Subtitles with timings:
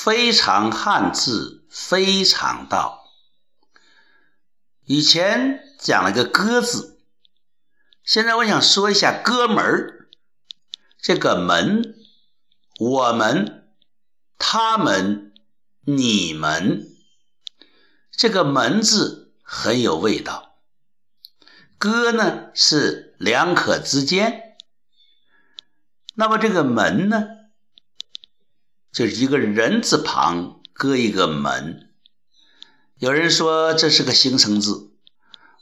[0.00, 3.10] 非常汉字，非常道。
[4.84, 7.00] 以前讲了个“歌”字，
[8.04, 10.08] 现在我想说一下“哥们儿”。
[11.02, 11.96] 这个“门”，
[12.78, 13.68] 我们、
[14.38, 15.34] 他们、
[15.80, 16.86] 你们，
[18.12, 20.60] 这个“门”字很有味道。
[21.76, 24.56] “哥”呢是两可之间，
[26.14, 27.37] 那么这个“门”呢，
[28.92, 31.90] 就是一个人字旁搁一个“门”。
[32.98, 34.90] 有人说这是个形声字，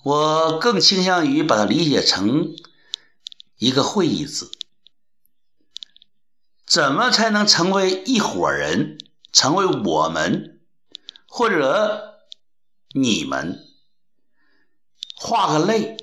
[0.02, 2.54] 我更倾向于把它理解成
[3.58, 4.50] 一个会意字。
[6.64, 8.98] 怎么才能成为一伙人，
[9.32, 10.60] 成为我们
[11.28, 12.20] 或者
[12.94, 13.62] 你们？
[15.14, 15.96] 画个类，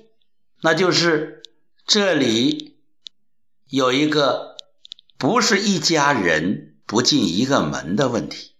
[0.62, 1.42] 那就是
[1.86, 2.78] 这里
[3.68, 4.56] 有一个
[5.18, 8.52] 不是一家人不进一个门的问题。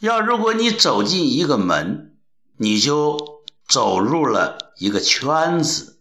[0.00, 2.16] 要如果你走进一个门，
[2.56, 6.00] 你就走入了一个圈子，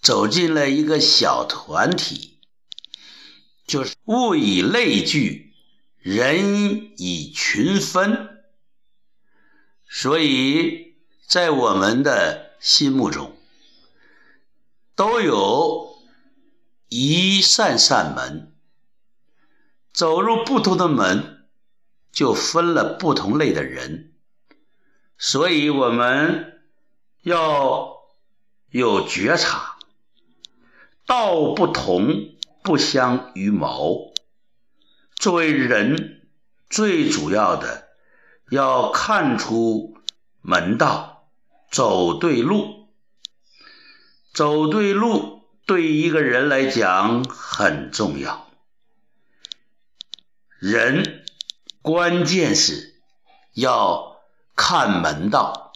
[0.00, 2.38] 走进了一个小团体，
[3.66, 5.52] 就是物以类聚，
[5.98, 8.44] 人以群分。
[9.88, 10.96] 所以
[11.26, 13.36] 在我们的心目中，
[14.94, 15.96] 都有
[16.88, 18.55] 一扇扇门，
[19.96, 21.32] 走入不同的门。
[22.12, 24.14] 就分了不同类的人，
[25.18, 26.62] 所以我们
[27.20, 28.06] 要
[28.70, 29.76] 有觉察，
[31.04, 32.08] 道不同
[32.62, 34.14] 不相与谋。
[35.16, 36.26] 作为人，
[36.70, 37.88] 最主要的
[38.50, 39.98] 要看出
[40.40, 41.28] 门道，
[41.70, 42.88] 走对路。
[44.32, 48.45] 走对路对一个人来讲很重要，
[50.66, 51.24] 人。
[51.80, 53.00] 关键是
[53.52, 54.16] 要
[54.56, 55.72] 看门道，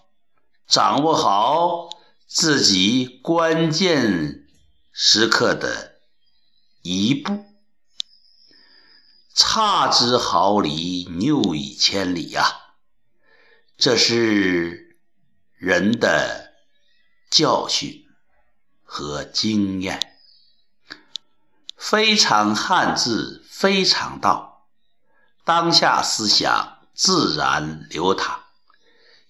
[0.67, 1.89] 掌握好
[2.27, 4.49] 自己关键
[4.91, 6.01] 时刻的
[6.83, 7.47] 一步。
[9.33, 12.45] 差之毫厘，谬以千里呀！
[13.79, 14.99] 这是
[15.55, 16.53] 人的
[17.31, 18.05] 教训
[18.83, 20.17] 和经验。
[21.77, 24.50] 非常汉字，非常道。
[25.45, 28.41] 当下思想自然流淌，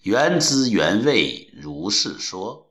[0.01, 2.70] 原汁原味如是说。